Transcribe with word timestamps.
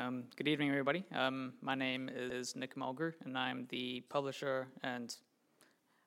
Um, 0.00 0.24
good 0.34 0.48
evening, 0.48 0.70
everybody. 0.70 1.04
Um, 1.14 1.52
my 1.60 1.74
name 1.74 2.08
is 2.08 2.56
Nick 2.56 2.74
Mulgrew, 2.74 3.12
and 3.26 3.36
I'm 3.36 3.66
the 3.68 4.00
publisher 4.08 4.66
and 4.82 5.14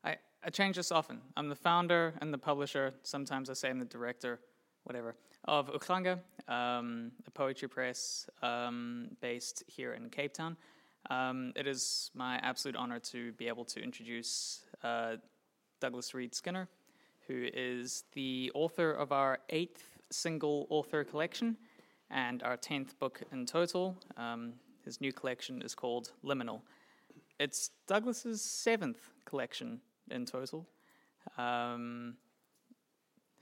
I, 0.03 0.15
I 0.43 0.49
change 0.49 0.77
this 0.77 0.91
often. 0.91 1.21
I'm 1.37 1.47
the 1.47 1.55
founder 1.55 2.15
and 2.19 2.33
the 2.33 2.39
publisher. 2.39 2.95
Sometimes 3.03 3.51
I 3.51 3.53
say 3.53 3.69
I'm 3.69 3.77
the 3.77 3.85
director, 3.85 4.39
whatever, 4.85 5.15
of 5.45 5.71
uHlanga, 5.71 6.17
um, 6.47 7.11
a 7.27 7.29
poetry 7.29 7.67
press 7.67 8.27
um, 8.41 9.09
based 9.21 9.63
here 9.67 9.93
in 9.93 10.09
Cape 10.09 10.33
Town. 10.33 10.57
Um, 11.11 11.53
it 11.55 11.67
is 11.67 12.09
my 12.15 12.37
absolute 12.37 12.75
honor 12.75 12.97
to 12.97 13.31
be 13.33 13.47
able 13.47 13.65
to 13.65 13.79
introduce 13.79 14.61
uh, 14.83 15.17
Douglas 15.79 16.15
Reid 16.15 16.33
Skinner, 16.33 16.67
who 17.27 17.47
is 17.53 18.05
the 18.13 18.51
author 18.55 18.91
of 18.91 19.11
our 19.11 19.37
eighth 19.49 19.99
single 20.09 20.65
author 20.71 21.03
collection 21.03 21.57
and 22.09 22.43
our 22.43 22.57
10th 22.57 22.97
book 22.99 23.21
in 23.31 23.45
total. 23.45 23.97
Um, 24.17 24.53
his 24.85 24.99
new 24.99 25.13
collection 25.13 25.61
is 25.61 25.75
called 25.75 26.11
Liminal. 26.23 26.61
It's 27.39 27.71
Douglas's 27.87 28.41
seventh 28.41 29.09
collection 29.25 29.81
in 30.11 30.25
total. 30.25 30.67
Um, 31.37 32.15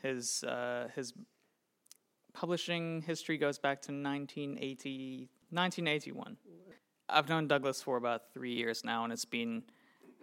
his, 0.01 0.43
uh, 0.43 0.89
his 0.95 1.13
publishing 2.33 3.01
history 3.01 3.37
goes 3.37 3.57
back 3.59 3.81
to 3.83 3.91
1980, 3.91 5.29
1981. 5.49 6.37
I've 7.09 7.29
known 7.29 7.47
Douglas 7.47 7.81
for 7.81 7.97
about 7.97 8.33
three 8.33 8.53
years 8.53 8.83
now, 8.85 9.03
and 9.03 9.11
it's 9.11 9.25
been 9.25 9.63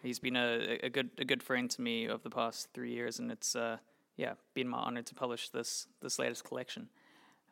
he's 0.02 0.18
been 0.18 0.36
a, 0.36 0.78
a 0.82 0.88
good 0.88 1.10
a 1.18 1.24
good 1.24 1.42
friend 1.42 1.70
to 1.70 1.80
me 1.82 2.08
over 2.08 2.22
the 2.22 2.30
past 2.30 2.68
three 2.72 2.92
years, 2.92 3.18
and 3.18 3.30
it's 3.30 3.54
uh, 3.54 3.76
yeah 4.16 4.34
been 4.54 4.68
my 4.68 4.78
honor 4.78 5.02
to 5.02 5.14
publish 5.14 5.50
this 5.50 5.86
this 6.00 6.18
latest 6.18 6.44
collection. 6.44 6.88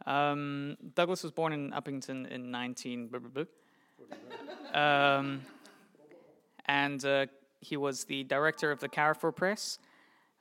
Um, 0.04 0.76
Douglas 0.94 1.22
was 1.22 1.32
born 1.32 1.52
in 1.52 1.70
Upington 1.72 2.28
in 2.30 2.50
19 2.50 3.10
um, 4.74 5.42
and 6.66 7.04
uh, 7.04 7.26
he 7.60 7.76
was 7.76 8.04
the 8.04 8.24
director 8.24 8.70
of 8.70 8.80
the 8.80 8.88
Carrefour 8.88 9.32
Press 9.32 9.78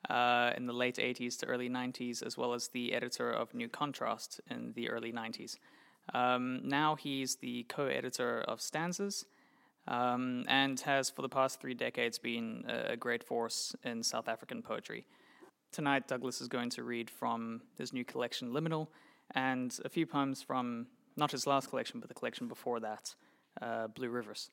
uh, 0.10 0.52
in 0.56 0.66
the 0.66 0.74
late 0.74 0.98
80s 0.98 1.38
to 1.40 1.46
early 1.46 1.70
90s, 1.70 2.26
as 2.26 2.38
well 2.38 2.54
as 2.54 2.68
the 2.70 2.94
editor 2.94 3.32
of 3.32 3.54
New 3.54 3.68
Contrast 3.68 4.42
in 4.50 4.74
the 4.74 4.90
early 4.90 5.12
90s. 5.12 5.58
Um, 6.14 6.62
now 6.64 6.96
he's 6.96 7.38
the 7.38 7.64
co 7.64 7.88
editor 7.88 8.42
of 8.42 8.62
Stanzas 8.62 9.26
um, 9.88 10.44
and 10.48 10.80
has, 10.82 11.10
for 11.10 11.22
the 11.22 11.30
past 11.30 11.60
three 11.60 11.74
decades, 11.74 12.20
been 12.20 12.66
a 12.68 12.96
great 12.96 13.24
force 13.24 13.76
in 13.84 14.04
South 14.04 14.28
African 14.28 14.62
poetry. 14.62 15.06
Tonight, 15.72 16.08
Douglas 16.08 16.42
is 16.42 16.48
going 16.48 16.70
to 16.72 16.84
read 16.84 17.10
from 17.10 17.62
his 17.78 17.92
new 17.92 18.06
collection, 18.06 18.52
Liminal, 18.52 18.88
and 19.34 19.78
a 19.84 19.90
few 19.90 20.06
poems 20.06 20.42
from 20.42 20.88
not 21.18 21.32
his 21.32 21.48
last 21.48 21.70
collection, 21.70 22.00
but 22.00 22.10
the 22.10 22.16
collection 22.16 22.48
before 22.48 22.80
that, 22.80 23.16
uh, 23.62 23.88
Blue 23.88 24.10
Rivers. 24.10 24.52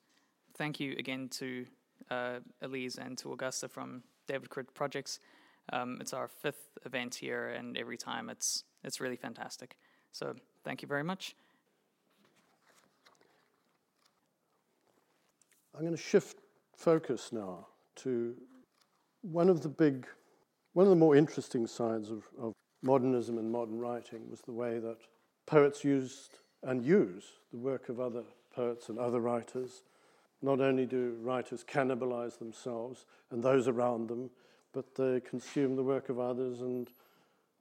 Thank 0.56 0.80
you 0.80 0.94
again 0.98 1.28
to 1.30 1.66
uh, 2.10 2.38
Elise 2.60 2.96
and 2.96 3.18
to 3.18 3.32
Augusta 3.32 3.68
from 3.68 4.02
David 4.26 4.48
Krut 4.48 4.72
Projects. 4.74 5.18
Um, 5.72 5.98
it's 6.00 6.12
our 6.12 6.28
fifth 6.28 6.78
event 6.84 7.14
here, 7.14 7.48
and 7.50 7.76
every 7.76 7.96
time 7.96 8.30
it's 8.30 8.64
it's 8.84 9.00
really 9.00 9.16
fantastic. 9.16 9.76
So 10.10 10.34
thank 10.64 10.82
you 10.82 10.88
very 10.88 11.04
much. 11.04 11.36
I'm 15.74 15.80
going 15.80 15.96
to 15.96 16.02
shift 16.02 16.36
focus 16.76 17.32
now 17.32 17.66
to 17.96 18.34
one 19.22 19.48
of 19.48 19.62
the 19.62 19.68
big, 19.68 20.06
one 20.74 20.84
of 20.84 20.90
the 20.90 20.96
more 20.96 21.16
interesting 21.16 21.66
sides 21.66 22.10
of, 22.10 22.24
of 22.38 22.52
modernism 22.82 23.38
and 23.38 23.50
modern 23.50 23.78
writing 23.78 24.28
was 24.30 24.40
the 24.40 24.52
way 24.52 24.78
that 24.78 24.98
poets 25.46 25.84
used 25.84 26.38
and 26.62 26.84
use 26.84 27.24
the 27.52 27.58
work 27.58 27.88
of 27.88 28.00
other 28.00 28.24
poets 28.54 28.88
and 28.88 28.98
other 28.98 29.20
writers. 29.20 29.82
Not 30.42 30.60
only 30.60 30.86
do 30.86 31.16
writers 31.20 31.64
cannibalize 31.64 32.38
themselves 32.38 33.06
and 33.30 33.42
those 33.42 33.68
around 33.68 34.08
them, 34.08 34.30
but 34.72 34.94
they 34.94 35.20
consume 35.20 35.76
the 35.76 35.82
work 35.82 36.08
of 36.08 36.18
others 36.18 36.60
and 36.60 36.90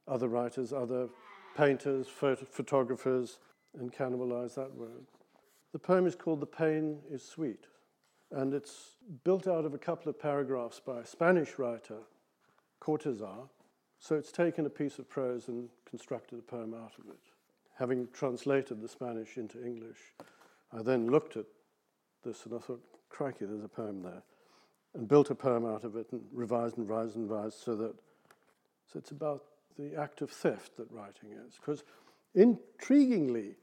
other 0.08 0.28
writers, 0.28 0.74
other 0.74 1.08
painters, 1.56 2.08
phot- 2.08 2.48
photographers, 2.48 3.40
and 3.78 3.94
cannibalize 3.94 4.56
that 4.56 4.74
work. 4.76 5.04
The 5.72 5.80
poem 5.80 6.06
is 6.06 6.16
called 6.16 6.42
The 6.42 6.46
Pain 6.46 7.00
is 7.10 7.24
Sweet, 7.24 7.68
and 8.32 8.54
it's 8.54 8.96
built 9.24 9.48
out 9.48 9.66
of 9.66 9.74
a 9.74 9.78
couple 9.78 10.10
of 10.10 10.20
paragraphs 10.20 10.80
by 10.80 11.00
a 11.00 11.06
Spanish 11.06 11.58
writer, 11.58 12.00
Cortazar, 12.82 13.50
so 14.02 14.16
it's 14.16 14.32
taken 14.32 14.66
a 14.66 14.70
piece 14.70 14.98
of 14.98 15.08
prose 15.08 15.48
and 15.48 15.70
constructed 15.88 16.40
a 16.40 16.42
poem 16.42 16.74
out 16.74 16.94
of 16.98 17.08
it. 17.08 17.20
Having 17.78 18.08
translated 18.12 18.82
the 18.82 18.88
Spanish 18.88 19.38
into 19.38 19.64
English, 19.64 20.00
I 20.76 20.82
then 20.82 21.08
looked 21.08 21.38
at 21.38 21.46
this 22.26 22.46
and 22.46 22.56
I 22.56 22.58
thought, 22.58 22.84
crikey, 23.10 23.46
there's 23.46 23.64
a 23.64 23.68
poem 23.68 24.02
there. 24.02 24.24
And 24.96 25.08
built 25.08 25.30
a 25.30 25.36
poem 25.36 25.66
out 25.66 25.84
of 25.84 25.96
it 25.96 26.08
and 26.12 26.22
revised 26.34 26.78
and 26.78 26.90
revised 26.90 27.16
and 27.16 27.30
revised 27.30 27.60
so 27.60 27.76
that 27.76 27.94
so 28.92 28.98
it's 28.98 29.12
about 29.12 29.44
the 29.78 29.96
act 29.96 30.22
of 30.22 30.32
theft 30.32 30.78
that 30.78 30.92
writing 30.92 31.30
is. 31.48 31.56
Because 31.56 31.84
intriguingly, 32.36 33.54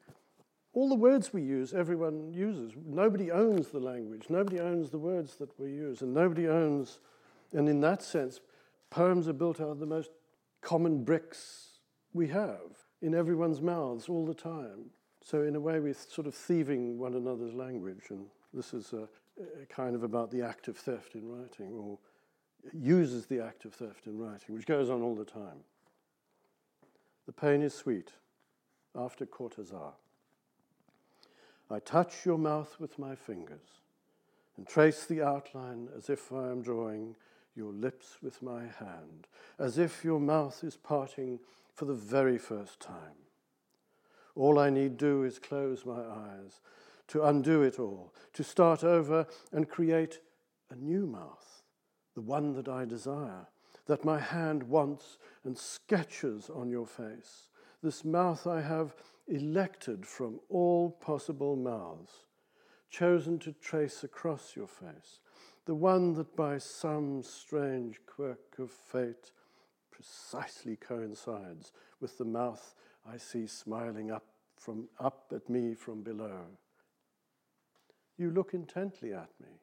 all 0.73 0.89
the 0.89 0.95
words 0.95 1.33
we 1.33 1.43
use, 1.43 1.75
everyone 1.75 2.33
uses. 2.33 2.73
Nobody 2.87 3.33
owns 3.33 3.69
the 3.69 3.81
language. 3.81 4.27
Nobody 4.29 4.61
owns 4.61 4.91
the 4.91 4.99
words 4.99 5.35
that 5.37 5.59
we 5.59 5.71
use. 5.71 6.01
And 6.01 6.15
nobody 6.15 6.47
owns, 6.47 7.01
and 7.53 7.69
in 7.69 7.81
that 7.81 8.03
sense, 8.03 8.41
poems 8.89 9.29
are 9.29 9.35
built 9.35 9.61
out 9.61 9.71
of 9.71 9.81
the 9.81 9.87
most 9.87 10.11
common 10.69 11.03
bricks 11.03 11.79
we 12.13 12.29
have 12.29 12.77
in 13.01 13.15
everyone's 13.15 13.63
mouths 13.63 14.07
all 14.07 14.27
the 14.27 14.35
time. 14.35 14.91
So, 15.25 15.43
in 15.45 15.57
a 15.57 15.61
way, 15.61 15.81
we're 15.81 15.95
sort 15.95 16.27
of 16.27 16.35
thieving 16.35 16.99
one 16.99 17.15
another's 17.15 17.55
language, 17.55 18.11
and 18.11 18.27
this 18.53 18.75
is 18.75 18.93
a, 18.93 19.09
a 19.63 19.65
kind 19.71 19.95
of 19.95 20.03
about 20.03 20.31
the 20.31 20.43
act 20.43 20.69
of 20.69 20.77
theft 20.77 21.15
in 21.15 21.27
writing, 21.27 21.73
or 21.73 21.99
uses 22.75 23.25
the 23.25 23.43
act 23.43 23.65
of 23.65 23.73
theft 23.73 24.07
in 24.07 24.19
writing, 24.19 24.55
which 24.55 24.67
goes 24.67 24.91
on 24.91 25.01
all 25.01 25.15
the 25.15 25.25
time. 25.25 25.65
The 27.25 27.33
pain 27.33 27.63
is 27.63 27.73
sweet, 27.73 28.13
after 28.95 29.25
Cortazar. 29.25 29.93
I 31.71 31.79
touch 31.79 32.27
your 32.27 32.37
mouth 32.37 32.77
with 32.79 32.99
my 32.99 33.15
fingers 33.15 33.81
and 34.59 34.67
trace 34.67 35.07
the 35.07 35.23
outline 35.23 35.89
as 35.97 36.11
if 36.11 36.31
I 36.31 36.51
am 36.51 36.61
drawing 36.61 37.17
your 37.55 37.73
lips 37.73 38.19
with 38.23 38.43
my 38.43 38.63
hand, 38.63 39.27
as 39.59 39.79
if 39.79 40.05
your 40.05 40.21
mouth 40.21 40.63
is 40.63 40.77
parting 40.77 41.41
for 41.73 41.85
the 41.85 41.95
very 41.95 42.39
first 42.39 42.81
time. 42.81 43.17
All 44.35 44.59
I 44.59 44.71
need 44.71 44.97
do 44.97 45.25
is 45.25 45.39
close 45.39 45.85
my 45.85 46.01
eyes, 46.01 46.61
to 47.09 47.25
undo 47.25 47.63
it 47.63 47.79
all, 47.79 48.13
to 48.35 48.45
start 48.45 48.85
over 48.85 49.27
and 49.53 49.69
create 49.69 50.21
a 50.71 50.77
new 50.77 51.07
mouth, 51.07 51.63
the 52.15 52.21
one 52.21 52.53
that 52.55 52.69
I 52.69 52.85
desire, 52.85 53.49
that 53.87 54.05
my 54.05 54.21
hand 54.21 54.63
wants 54.63 55.19
and 55.45 55.57
sketches 55.57 56.51
on 56.51 56.71
your 56.71 56.87
face. 56.87 57.49
This 57.83 58.05
mouth 58.05 58.47
I 58.47 58.61
have 58.61 58.95
elected 59.27 60.07
from 60.07 60.41
all 60.49 60.91
possible 60.91 61.57
mouths, 61.57 62.25
chosen 62.91 63.39
to 63.41 63.53
trace 63.53 64.05
across 64.05 64.55
your 64.55 64.67
face, 64.67 65.21
the 65.69 65.75
one 65.75 66.15
that 66.15 66.35
by 66.35 66.57
some 66.57 67.23
strange 67.23 68.01
quirk 68.07 68.59
of 68.59 68.71
fate 68.71 69.33
precisely 69.91 70.77
coincides 70.77 71.73
with 72.01 72.17
the 72.17 72.25
mouth 72.25 72.75
I 73.07 73.19
see 73.19 73.47
smiling 73.47 74.11
up 74.11 74.25
from 74.57 74.89
up 74.99 75.31
at 75.37 75.51
me 75.51 75.75
from 75.75 76.03
below. 76.03 76.41
You 78.17 78.31
look 78.31 78.55
intently 78.55 79.13
at 79.13 79.29
me, 79.39 79.61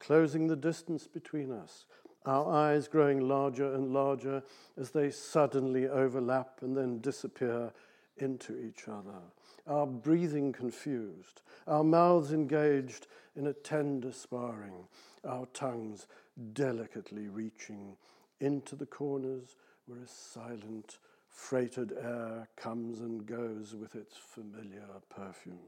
closing 0.00 0.46
the 0.46 0.56
distance 0.56 1.06
between 1.06 1.52
us, 1.52 1.84
our 2.24 2.50
eyes 2.50 2.88
growing 2.88 3.28
larger 3.28 3.74
and 3.74 3.92
larger 3.92 4.42
as 4.78 4.92
they 4.92 5.10
suddenly 5.10 5.86
overlap 5.86 6.60
and 6.62 6.74
then 6.74 7.00
disappear 7.00 7.70
into 8.16 8.58
each 8.58 8.88
other, 8.88 9.20
our 9.66 9.86
breathing 9.86 10.54
confused, 10.54 11.42
our 11.66 11.84
mouths 11.84 12.32
engaged 12.32 13.08
in 13.36 13.46
a 13.46 13.52
tender 13.52 14.12
sparring, 14.12 14.88
our 15.24 15.46
tongues 15.46 16.06
delicately 16.52 17.28
reaching 17.28 17.96
into 18.40 18.76
the 18.76 18.86
corners 18.86 19.56
where 19.86 20.00
a 20.00 20.08
silent, 20.08 20.98
freighted 21.28 21.92
air 22.00 22.48
comes 22.56 23.00
and 23.00 23.26
goes 23.26 23.74
with 23.74 23.94
its 23.94 24.16
familiar 24.16 24.86
perfumes. 25.10 25.58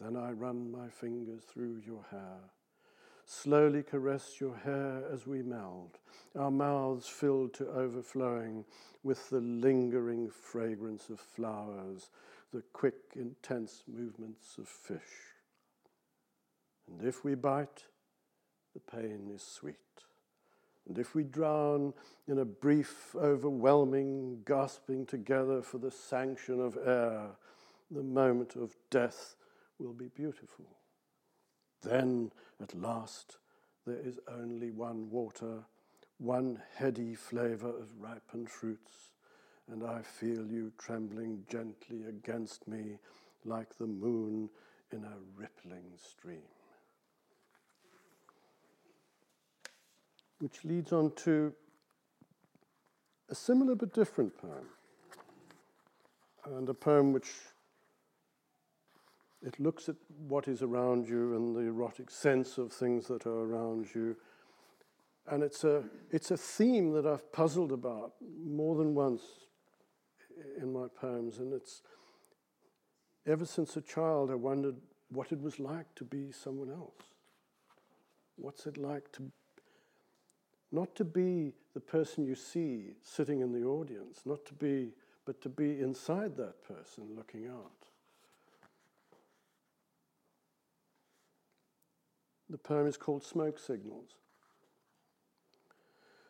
Then 0.00 0.16
I 0.16 0.32
run 0.32 0.70
my 0.70 0.88
fingers 0.88 1.42
through 1.44 1.82
your 1.86 2.04
hair, 2.10 2.40
slowly 3.24 3.82
caress 3.82 4.40
your 4.40 4.56
hair 4.56 5.02
as 5.10 5.26
we 5.26 5.42
meld, 5.42 5.98
our 6.38 6.50
mouths 6.50 7.08
filled 7.08 7.54
to 7.54 7.68
overflowing 7.68 8.64
with 9.02 9.30
the 9.30 9.40
lingering 9.40 10.28
fragrance 10.28 11.08
of 11.08 11.20
flowers, 11.20 12.10
the 12.52 12.62
quick, 12.72 12.96
intense 13.14 13.84
movements 13.88 14.58
of 14.58 14.68
fish. 14.68 15.35
And 16.88 17.06
if 17.06 17.24
we 17.24 17.34
bite, 17.34 17.84
the 18.74 18.80
pain 18.80 19.30
is 19.34 19.42
sweet. 19.42 19.76
And 20.88 20.98
if 20.98 21.14
we 21.14 21.24
drown 21.24 21.94
in 22.28 22.38
a 22.38 22.44
brief, 22.44 23.14
overwhelming 23.16 24.42
gasping 24.46 25.06
together 25.06 25.62
for 25.62 25.78
the 25.78 25.90
sanction 25.90 26.60
of 26.60 26.78
air, 26.84 27.30
the 27.90 28.02
moment 28.02 28.54
of 28.56 28.76
death 28.90 29.36
will 29.78 29.92
be 29.92 30.08
beautiful. 30.08 30.66
Then, 31.82 32.30
at 32.62 32.74
last, 32.74 33.38
there 33.86 33.98
is 34.02 34.18
only 34.28 34.70
one 34.70 35.10
water, 35.10 35.64
one 36.18 36.60
heady 36.74 37.14
flavour 37.14 37.68
of 37.68 38.00
ripened 38.00 38.50
fruits, 38.50 39.12
and 39.70 39.84
I 39.84 40.02
feel 40.02 40.46
you 40.46 40.72
trembling 40.78 41.44
gently 41.48 42.04
against 42.08 42.66
me 42.68 42.98
like 43.44 43.76
the 43.76 43.86
moon 43.86 44.50
in 44.92 45.04
a 45.04 45.16
rippling 45.36 45.92
stream. 45.96 46.42
Which 50.38 50.64
leads 50.64 50.92
on 50.92 51.12
to 51.24 51.52
a 53.28 53.34
similar 53.34 53.74
but 53.74 53.92
different 53.92 54.36
poem, 54.36 54.66
and 56.44 56.68
a 56.68 56.74
poem 56.74 57.12
which 57.12 57.30
it 59.42 59.58
looks 59.60 59.88
at 59.88 59.96
what 60.28 60.48
is 60.48 60.62
around 60.62 61.08
you 61.08 61.36
and 61.36 61.54
the 61.54 61.60
erotic 61.60 62.10
sense 62.10 62.58
of 62.58 62.72
things 62.72 63.06
that 63.06 63.26
are 63.26 63.44
around 63.44 63.86
you. 63.94 64.16
And 65.28 65.42
it's 65.42 65.64
a, 65.64 65.84
it's 66.10 66.30
a 66.30 66.36
theme 66.36 66.92
that 66.92 67.06
I've 67.06 67.32
puzzled 67.32 67.72
about 67.72 68.12
more 68.44 68.76
than 68.76 68.94
once 68.94 69.22
in 70.60 70.72
my 70.72 70.86
poems. 71.00 71.38
And 71.38 71.52
it's 71.52 71.82
ever 73.26 73.44
since 73.44 73.76
a 73.76 73.80
child, 73.80 74.30
I 74.30 74.34
wondered 74.34 74.76
what 75.10 75.32
it 75.32 75.40
was 75.40 75.58
like 75.58 75.94
to 75.96 76.04
be 76.04 76.32
someone 76.32 76.70
else. 76.70 77.02
What's 78.36 78.66
it 78.66 78.76
like 78.76 79.10
to 79.12 79.30
not 80.72 80.94
to 80.96 81.04
be 81.04 81.52
the 81.74 81.80
person 81.80 82.24
you 82.24 82.34
see 82.34 82.94
sitting 83.02 83.40
in 83.40 83.52
the 83.52 83.64
audience, 83.66 84.22
not 84.24 84.44
to 84.46 84.54
be, 84.54 84.92
but 85.24 85.40
to 85.42 85.48
be 85.48 85.80
inside 85.80 86.36
that 86.36 86.62
person 86.62 87.04
looking 87.16 87.46
out. 87.46 87.70
The 92.48 92.58
poem 92.58 92.86
is 92.86 92.96
called 92.96 93.24
Smoke 93.24 93.58
Signals. 93.58 94.10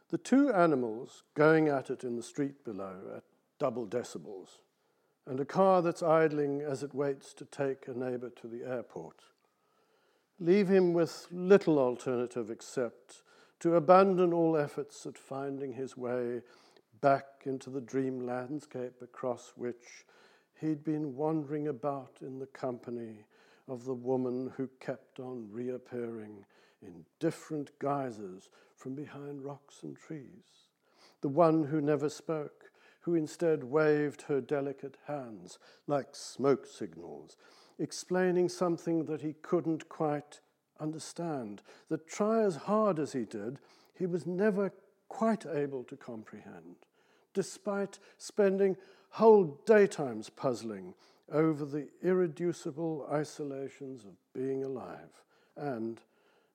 The 0.09 0.19
two 0.19 0.53
animals 0.53 1.25
going 1.35 1.69
at 1.69 1.91
it 1.91 2.05
in 2.05 2.17
the 2.17 2.23
street 2.23 2.65
below 2.65 2.97
at 3.17 3.25
double 3.59 3.87
decibels, 3.87 4.61
and 5.27 5.41
a 5.41 5.44
car 5.44 5.83
that's 5.83 6.03
idling 6.03 6.61
as 6.61 6.83
it 6.83 6.94
waits 6.94 7.35
to 7.35 7.44
take 7.44 7.88
a 7.88 7.93
neighbor 7.93 8.31
to 8.31 8.47
the 8.47 8.65
airport, 8.65 9.23
leave 10.38 10.69
him 10.69 10.93
with 10.93 11.27
little 11.31 11.79
alternative 11.79 12.50
except 12.50 13.23
to 13.61 13.76
abandon 13.76 14.32
all 14.32 14.56
efforts 14.56 15.06
at 15.06 15.17
finding 15.17 15.73
his 15.73 15.97
way 15.97 16.41
back 17.00 17.25
into 17.44 17.70
the 17.70 17.81
dream 17.81 18.26
landscape 18.26 19.00
across 19.03 19.53
which 19.56 20.05
he'd 20.61 20.85
been 20.85 21.14
wandering 21.14 21.69
about 21.69 22.19
in 22.20 22.38
the 22.38 22.47
company 22.47 23.25
of 23.69 23.85
the 23.85 23.94
woman 23.94 24.53
who 24.56 24.69
kept 24.81 25.20
on 25.20 25.49
reappearing 25.50 26.44
in 26.82 27.05
different 27.19 27.70
guises 27.79 28.49
from 28.75 28.94
behind 28.94 29.44
rocks 29.44 29.82
and 29.82 29.97
trees, 29.97 30.69
the 31.20 31.29
one 31.29 31.64
who 31.64 31.81
never 31.81 32.09
spoke, 32.09 32.70
who 33.00 33.14
instead 33.14 33.64
waved 33.64 34.23
her 34.23 34.41
delicate 34.41 34.97
hands 35.06 35.59
like 35.87 36.09
smoke 36.14 36.67
signals, 36.67 37.37
explaining 37.79 38.49
something 38.49 39.05
that 39.05 39.23
he 39.23 39.35
couldn't 39.43 39.88
quite 39.88 40.41
understand, 40.81 41.62
that 41.88 42.08
try 42.08 42.43
as 42.43 42.56
hard 42.56 42.99
as 42.99 43.12
he 43.12 43.25
did, 43.25 43.58
he 43.94 44.06
was 44.06 44.26
never 44.26 44.73
quite 45.08 45.46
able 45.46 45.84
to 45.84 45.96
comprehend, 45.96 46.76
despite 47.34 47.99
spending 48.19 48.76
whole 49.11 49.58
daytimes 49.67 50.28
puzzling 50.28 50.94
over 51.32 51.64
the 51.64 51.88
irreducible 52.02 53.06
isolations 53.11 54.05
of 54.05 54.12
being 54.32 54.62
alive, 54.64 55.23
and, 55.56 56.00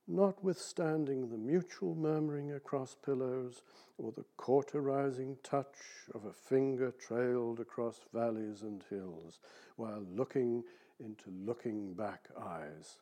notwithstanding 0.08 1.30
the 1.30 1.38
mutual 1.38 1.96
murmuring 1.96 2.54
across 2.54 2.96
pillows 3.06 3.64
or 3.98 4.12
the 4.12 4.26
cauterizing 4.38 5.38
touch 5.44 5.76
of 6.14 6.26
a 6.26 6.34
finger 6.34 6.92
trailed 6.92 7.60
across 7.60 8.02
valleys 8.14 8.64
and 8.64 8.84
hills, 8.90 9.40
while 9.76 10.04
looking 10.16 10.64
into 11.00 11.30
looking 11.30 11.94
back 11.94 12.26
eyes, 12.40 12.98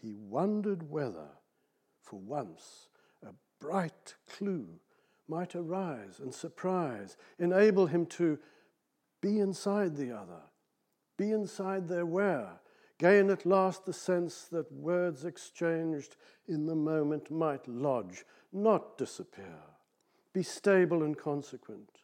he 0.00 0.12
wondered 0.12 0.88
whether, 0.90 1.28
for 2.02 2.18
once, 2.18 2.88
a 3.22 3.32
bright 3.60 4.14
clue 4.28 4.68
might 5.28 5.54
arise 5.54 6.18
and 6.20 6.34
surprise, 6.34 7.16
enable 7.38 7.86
him 7.86 8.04
to 8.06 8.38
be 9.20 9.38
inside 9.38 9.96
the 9.96 10.10
other, 10.12 10.42
be 11.16 11.30
inside 11.30 11.86
their 11.86 12.06
where, 12.06 12.60
gain 12.98 13.30
at 13.30 13.46
last 13.46 13.84
the 13.86 13.92
sense 13.92 14.44
that 14.50 14.70
words 14.72 15.24
exchanged 15.24 16.16
in 16.48 16.66
the 16.66 16.74
moment 16.74 17.30
might 17.30 17.66
lodge, 17.68 18.24
not 18.52 18.98
disappear, 18.98 19.60
be 20.32 20.42
stable 20.42 21.02
and 21.02 21.16
consequent, 21.16 22.00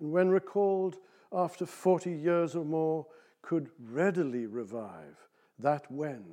and 0.00 0.10
when 0.10 0.28
recalled 0.28 0.96
after 1.32 1.66
40 1.66 2.10
years 2.10 2.54
or 2.54 2.64
more, 2.64 3.06
could 3.42 3.70
readily 3.78 4.46
revive 4.46 5.28
that 5.58 5.90
when, 5.90 6.24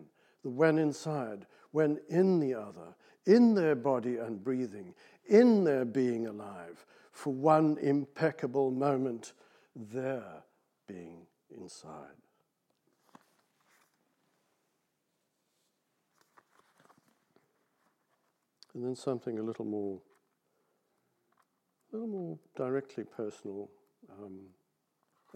when 0.44 0.78
inside, 0.78 1.46
when 1.72 2.00
in 2.10 2.40
the 2.40 2.54
other, 2.54 2.96
in 3.26 3.54
their 3.54 3.76
body 3.76 4.18
and 4.18 4.44
breathing, 4.44 4.94
in 5.28 5.64
their 5.64 5.86
being 5.86 6.28
alive, 6.28 6.86
for 7.12 7.34
one 7.34 7.78
impeccable 7.80 8.72
moment 8.72 9.34
their 9.76 10.44
being 10.88 11.26
inside. 11.56 12.16
And 18.74 18.84
then 18.84 18.96
something 18.96 19.38
a 19.38 19.44
little 19.44 19.66
more, 19.66 20.00
a 21.92 21.96
little 21.96 22.10
more 22.10 22.40
directly 22.56 23.04
personal 23.04 23.70
um, 24.20 24.40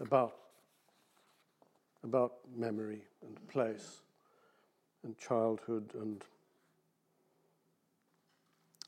about, 0.00 0.34
about 2.02 2.32
memory 2.54 3.02
and 3.22 3.48
place 3.48 4.02
and 5.04 5.16
childhood 5.18 5.92
and 5.94 6.24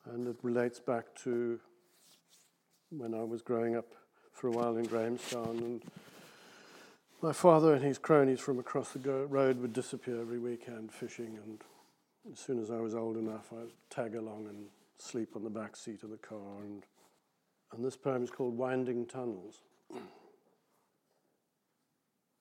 and 0.06 0.26
it 0.26 0.36
relates 0.42 0.80
back 0.80 1.14
to 1.24 1.60
when 2.90 3.14
I 3.14 3.22
was 3.22 3.42
growing 3.42 3.76
up 3.76 3.94
for 4.32 4.48
a 4.48 4.50
while 4.50 4.76
in 4.76 4.84
Grahamstown. 4.84 5.58
And 5.58 5.82
my 7.22 7.32
father 7.32 7.74
and 7.74 7.84
his 7.84 7.98
cronies 7.98 8.40
from 8.40 8.58
across 8.58 8.92
the 8.92 9.26
road 9.26 9.60
would 9.60 9.72
disappear 9.72 10.20
every 10.20 10.38
weekend 10.38 10.92
fishing. 10.92 11.38
And 11.44 11.60
as 12.32 12.38
soon 12.38 12.60
as 12.60 12.70
I 12.70 12.80
was 12.80 12.94
old 12.94 13.16
enough, 13.16 13.52
I'd 13.52 13.72
tag 13.90 14.14
along 14.14 14.46
and 14.48 14.66
sleep 14.98 15.36
on 15.36 15.44
the 15.44 15.50
back 15.50 15.76
seat 15.76 16.02
of 16.02 16.10
the 16.10 16.16
car. 16.16 16.62
And, 16.62 16.84
and 17.72 17.84
this 17.84 17.96
poem 17.96 18.24
is 18.24 18.30
called 18.30 18.56
Winding 18.56 19.06
Tunnels. 19.06 19.60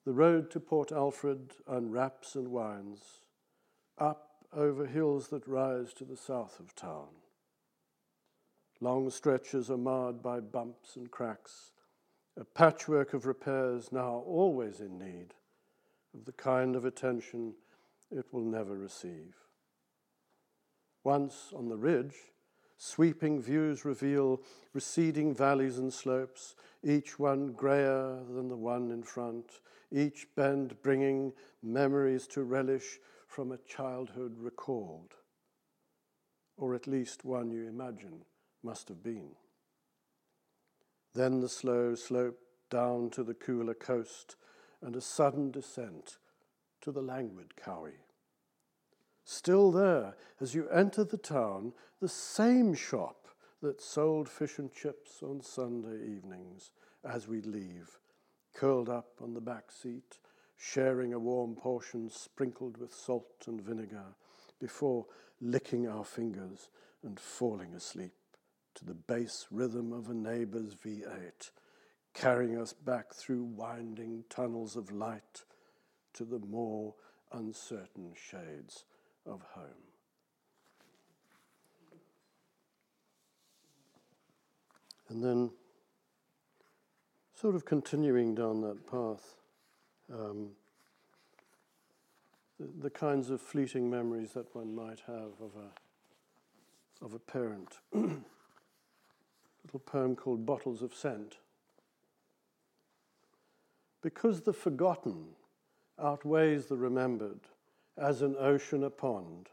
the 0.04 0.12
road 0.12 0.50
to 0.50 0.60
Port 0.60 0.90
Alfred 0.90 1.52
unwraps 1.68 2.34
and 2.34 2.48
winds 2.48 3.20
up 4.00 4.30
over 4.52 4.86
hills 4.86 5.28
that 5.28 5.46
rise 5.46 5.92
to 5.94 6.04
the 6.04 6.16
south 6.16 6.58
of 6.58 6.74
town. 6.74 7.08
Long 8.80 9.10
stretches 9.10 9.70
are 9.70 9.76
marred 9.76 10.22
by 10.22 10.40
bumps 10.40 10.96
and 10.96 11.10
cracks, 11.10 11.72
a 12.38 12.44
patchwork 12.44 13.12
of 13.12 13.26
repairs 13.26 13.92
now 13.92 14.22
always 14.26 14.80
in 14.80 14.98
need 14.98 15.34
of 16.14 16.24
the 16.24 16.32
kind 16.32 16.74
of 16.74 16.84
attention 16.84 17.54
it 18.10 18.26
will 18.32 18.44
never 18.44 18.76
receive. 18.76 19.34
Once 21.04 21.52
on 21.54 21.68
the 21.68 21.76
ridge, 21.76 22.14
sweeping 22.78 23.40
views 23.40 23.84
reveal 23.84 24.40
receding 24.72 25.34
valleys 25.34 25.78
and 25.78 25.92
slopes, 25.92 26.56
each 26.82 27.18
one 27.18 27.52
grayer 27.52 28.18
than 28.30 28.48
the 28.48 28.56
one 28.56 28.90
in 28.90 29.02
front, 29.02 29.60
each 29.92 30.26
bend 30.34 30.74
bringing 30.82 31.32
memories 31.62 32.26
to 32.26 32.42
relish 32.42 32.98
from 33.30 33.52
a 33.52 33.58
childhood 33.58 34.34
recalled, 34.36 35.14
or 36.56 36.74
at 36.74 36.88
least 36.88 37.24
one 37.24 37.52
you 37.52 37.68
imagine 37.68 38.24
must 38.64 38.88
have 38.88 39.04
been. 39.04 39.30
Then 41.14 41.38
the 41.38 41.48
slow 41.48 41.94
slope 41.94 42.40
down 42.70 43.08
to 43.10 43.22
the 43.22 43.34
cooler 43.34 43.74
coast 43.74 44.34
and 44.82 44.96
a 44.96 45.00
sudden 45.00 45.52
descent 45.52 46.18
to 46.80 46.90
the 46.90 47.02
languid 47.02 47.52
Kowie. 47.56 48.02
Still 49.24 49.70
there, 49.70 50.16
as 50.40 50.56
you 50.56 50.68
enter 50.68 51.04
the 51.04 51.16
town, 51.16 51.72
the 52.00 52.08
same 52.08 52.74
shop 52.74 53.28
that 53.62 53.80
sold 53.80 54.28
fish 54.28 54.58
and 54.58 54.72
chips 54.72 55.22
on 55.22 55.40
Sunday 55.40 56.04
evenings 56.04 56.72
as 57.04 57.28
we 57.28 57.42
leave, 57.42 57.96
curled 58.54 58.88
up 58.88 59.12
on 59.22 59.34
the 59.34 59.40
back 59.40 59.70
seat, 59.70 60.18
sharing 60.62 61.14
a 61.14 61.18
warm 61.18 61.54
portion 61.54 62.10
sprinkled 62.10 62.76
with 62.76 62.92
salt 62.92 63.44
and 63.46 63.62
vinegar 63.62 64.14
before 64.60 65.06
licking 65.40 65.88
our 65.88 66.04
fingers 66.04 66.68
and 67.02 67.18
falling 67.18 67.72
asleep 67.72 68.12
to 68.74 68.84
the 68.84 68.94
bass 68.94 69.46
rhythm 69.50 69.90
of 69.90 70.10
a 70.10 70.14
neighbor's 70.14 70.74
V8, 70.74 71.50
carrying 72.12 72.60
us 72.60 72.74
back 72.74 73.14
through 73.14 73.42
winding 73.42 74.24
tunnels 74.28 74.76
of 74.76 74.92
light 74.92 75.44
to 76.12 76.26
the 76.26 76.38
more 76.40 76.94
uncertain 77.32 78.12
shades 78.14 78.84
of 79.24 79.40
home. 79.54 79.64
And 85.08 85.24
then, 85.24 85.50
sort 87.34 87.54
of 87.54 87.64
continuing 87.64 88.34
down 88.34 88.60
that 88.60 88.86
path, 88.86 89.39
um, 90.12 90.50
the, 92.58 92.68
the, 92.82 92.90
kinds 92.90 93.30
of 93.30 93.40
fleeting 93.40 93.90
memories 93.90 94.32
that 94.32 94.54
one 94.54 94.74
might 94.74 95.00
have 95.06 95.32
of 95.40 95.52
a, 95.56 97.04
of 97.04 97.14
a 97.14 97.18
parent. 97.18 97.78
little 99.64 99.80
poem 99.80 100.16
called 100.16 100.44
Bottles 100.44 100.82
of 100.82 100.94
Scent. 100.94 101.38
Because 104.02 104.40
the 104.40 104.52
forgotten 104.52 105.26
outweighs 106.02 106.66
the 106.66 106.76
remembered, 106.76 107.40
as 107.96 108.22
an 108.22 108.34
ocean 108.38 108.82
a 108.84 108.90
pond, 108.90 109.48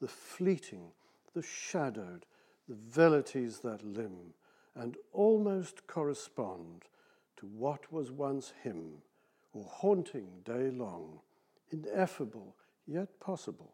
the 0.00 0.08
fleeting, 0.08 0.92
the 1.34 1.42
shadowed, 1.42 2.24
the 2.68 2.74
velleities 2.74 3.60
that 3.60 3.84
limn, 3.84 4.32
and 4.74 4.96
almost 5.12 5.86
correspond 5.86 6.84
to 7.36 7.46
what 7.46 7.92
was 7.92 8.10
once 8.10 8.52
him, 8.62 9.02
or 9.52 9.64
haunting 9.64 10.28
day 10.44 10.70
long, 10.70 11.20
ineffable 11.70 12.56
yet 12.86 13.20
possible, 13.20 13.72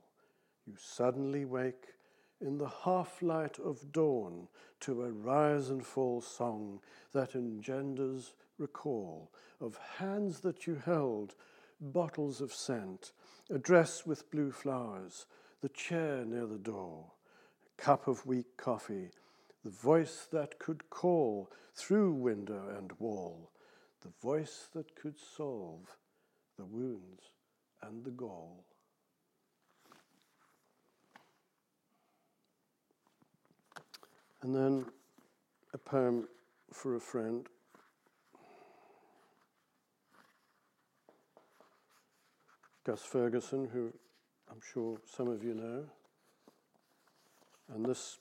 you 0.66 0.74
suddenly 0.78 1.44
wake 1.44 1.94
in 2.40 2.58
the 2.58 2.68
half 2.84 3.22
light 3.22 3.58
of 3.58 3.92
dawn 3.92 4.48
to 4.80 5.02
a 5.02 5.10
rise 5.10 5.70
and 5.70 5.84
fall 5.84 6.20
song 6.20 6.80
that 7.12 7.34
engenders 7.34 8.34
recall 8.58 9.30
of 9.60 9.78
hands 9.98 10.40
that 10.40 10.66
you 10.66 10.80
held, 10.84 11.34
bottles 11.80 12.40
of 12.40 12.52
scent, 12.52 13.12
a 13.50 13.58
dress 13.58 14.04
with 14.06 14.30
blue 14.30 14.50
flowers, 14.50 15.26
the 15.62 15.68
chair 15.70 16.24
near 16.24 16.46
the 16.46 16.58
door, 16.58 17.12
a 17.66 17.82
cup 17.82 18.06
of 18.06 18.26
weak 18.26 18.56
coffee, 18.56 19.10
the 19.64 19.70
voice 19.70 20.28
that 20.30 20.58
could 20.58 20.88
call 20.90 21.50
through 21.74 22.12
window 22.12 22.68
and 22.76 22.92
wall, 22.98 23.50
the 24.06 24.12
voice 24.22 24.68
that 24.72 24.94
could 24.94 25.18
solve 25.18 25.80
the 26.56 26.64
wounds 26.64 27.32
and 27.82 28.04
the 28.04 28.10
gall. 28.12 28.64
And 34.42 34.54
then 34.54 34.86
a 35.74 35.78
poem 35.78 36.28
for 36.72 36.94
a 36.94 37.00
friend. 37.00 37.48
Gus 42.84 43.02
Ferguson, 43.02 43.68
who 43.72 43.92
I'm 44.48 44.60
sure 44.72 44.98
some 45.16 45.26
of 45.26 45.42
you 45.42 45.54
know. 45.54 45.84
And 47.74 47.84
this, 47.84 48.18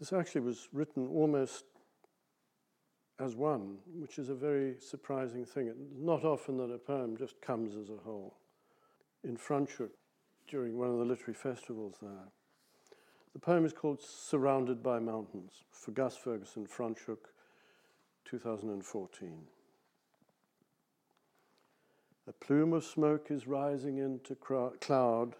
this 0.00 0.12
actually 0.12 0.40
was 0.40 0.66
written 0.72 1.06
almost 1.06 1.66
as 3.20 3.36
one, 3.36 3.78
which 4.00 4.18
is 4.18 4.28
a 4.28 4.34
very 4.34 4.74
surprising 4.80 5.44
thing. 5.44 5.68
It's 5.68 5.78
not 5.96 6.24
often 6.24 6.56
that 6.58 6.72
a 6.72 6.78
poem 6.78 7.16
just 7.16 7.40
comes 7.40 7.76
as 7.76 7.88
a 7.88 8.02
whole. 8.04 8.36
In 9.22 9.36
Franschhoek, 9.36 9.90
during 10.48 10.76
one 10.76 10.90
of 10.90 10.98
the 10.98 11.04
literary 11.04 11.34
festivals 11.34 11.96
there, 12.02 12.28
the 13.32 13.38
poem 13.38 13.64
is 13.64 13.72
called 13.72 14.00
Surrounded 14.02 14.82
by 14.82 14.98
Mountains 14.98 15.64
for 15.70 15.92
Gus 15.92 16.16
Ferguson, 16.16 16.66
Franschhoek, 16.66 17.30
2014. 18.24 19.32
A 22.26 22.32
plume 22.32 22.72
of 22.72 22.84
smoke 22.84 23.30
is 23.30 23.46
rising 23.46 23.98
into 23.98 24.34
cloud. 24.34 25.34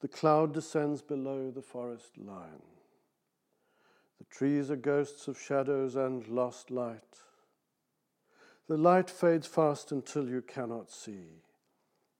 The 0.00 0.08
cloud 0.08 0.52
descends 0.52 1.00
below 1.00 1.50
the 1.50 1.62
forest 1.62 2.18
line. 2.18 2.75
Trees 4.30 4.70
are 4.70 4.76
ghosts 4.76 5.28
of 5.28 5.40
shadows 5.40 5.96
and 5.96 6.26
lost 6.28 6.70
light. 6.70 7.20
The 8.68 8.76
light 8.76 9.08
fades 9.08 9.46
fast 9.46 9.92
until 9.92 10.28
you 10.28 10.42
cannot 10.42 10.90
see 10.90 11.42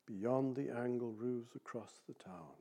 beyond 0.06 0.54
the 0.54 0.70
angle 0.70 1.12
roofs 1.12 1.54
across 1.56 2.00
the 2.06 2.14
town. 2.14 2.54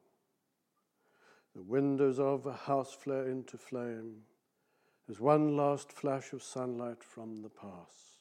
The 1.56 1.62
windows 1.62 2.20
of 2.20 2.46
a 2.46 2.54
house 2.54 2.94
flare 2.94 3.28
into 3.28 3.58
flame 3.58 4.24
as 5.10 5.20
one 5.20 5.56
last 5.56 5.92
flash 5.92 6.34
of 6.34 6.42
sunlight 6.42 7.04
from 7.04 7.44
the 7.44 7.50
past 7.50 8.18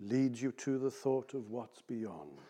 leads 0.00 0.42
you 0.42 0.50
to 0.52 0.78
the 0.78 0.90
thought 0.90 1.34
of 1.34 1.50
what's 1.50 1.82
beyond. 1.82 2.40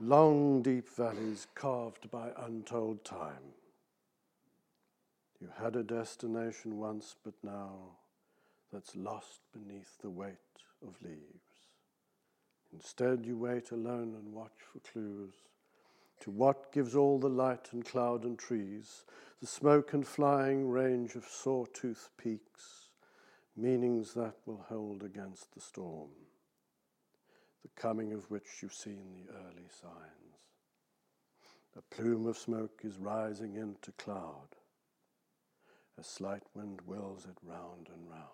Long, 0.00 0.62
deep 0.62 0.88
valleys 0.88 1.46
carved 1.54 2.10
by 2.10 2.30
untold 2.36 3.04
time. 3.04 3.52
You 5.40 5.48
had 5.60 5.76
a 5.76 5.82
destination 5.82 6.78
once, 6.78 7.14
but 7.24 7.34
now 7.42 7.96
that's 8.72 8.96
lost 8.96 9.40
beneath 9.52 9.98
the 10.00 10.10
weight 10.10 10.34
of 10.86 11.00
leaves. 11.02 11.68
Instead, 12.72 13.24
you 13.24 13.36
wait 13.36 13.70
alone 13.70 14.14
and 14.18 14.32
watch 14.32 14.60
for 14.72 14.80
clues 14.80 15.34
to 16.20 16.30
what 16.30 16.72
gives 16.72 16.96
all 16.96 17.18
the 17.18 17.28
light 17.28 17.68
and 17.72 17.84
cloud 17.84 18.24
and 18.24 18.38
trees, 18.38 19.04
the 19.40 19.46
smoke 19.46 19.92
and 19.92 20.06
flying 20.06 20.68
range 20.68 21.14
of 21.14 21.24
sawtooth 21.24 22.10
peaks 22.18 22.88
meanings 23.58 24.14
that 24.14 24.36
will 24.46 24.64
hold 24.68 25.02
against 25.02 25.52
the 25.52 25.60
storm, 25.60 26.10
the 27.62 27.80
coming 27.80 28.12
of 28.12 28.30
which 28.30 28.62
you've 28.62 28.72
seen 28.72 29.12
the 29.12 29.32
early 29.32 29.68
signs. 29.68 30.38
A 31.76 31.82
plume 31.94 32.26
of 32.26 32.38
smoke 32.38 32.80
is 32.84 32.98
rising 32.98 33.56
into 33.56 33.92
cloud. 33.92 34.48
A 35.98 36.04
slight 36.04 36.44
wind 36.54 36.80
whirls 36.86 37.24
it 37.24 37.36
round 37.42 37.88
and 37.92 38.08
round. 38.08 38.24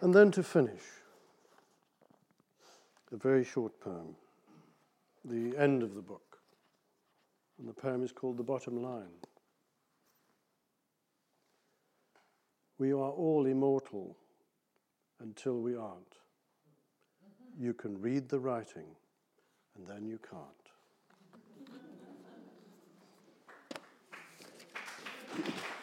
And 0.00 0.14
then 0.14 0.30
to 0.32 0.44
finish, 0.44 0.82
a 3.12 3.16
very 3.16 3.42
short 3.42 3.80
poem, 3.80 4.14
the 5.24 5.56
end 5.56 5.82
of 5.82 5.94
the 5.96 6.02
book. 6.02 6.38
And 7.58 7.68
the 7.68 7.72
poem 7.72 8.04
is 8.04 8.12
called 8.12 8.36
The 8.36 8.44
Bottom 8.44 8.80
Line. 8.80 9.18
We 12.78 12.92
are 12.92 13.10
all 13.10 13.46
immortal 13.46 14.16
until 15.20 15.58
we 15.58 15.74
aren't. 15.74 16.14
You 17.58 17.74
can 17.74 18.00
read 18.00 18.28
the 18.28 18.38
writing, 18.38 18.86
and 19.76 19.84
then 19.84 20.06
you 20.06 20.18
can't. 20.18 20.67
Thank 25.44 25.56
you. 25.56 25.77